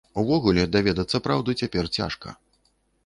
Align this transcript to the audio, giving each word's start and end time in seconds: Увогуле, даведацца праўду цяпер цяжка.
Увогуле, 0.21 0.63
даведацца 0.75 1.21
праўду 1.27 1.57
цяпер 1.63 1.91
цяжка. 2.01 2.37